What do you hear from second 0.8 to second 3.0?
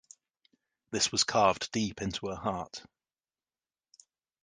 This was carved deep into her heart.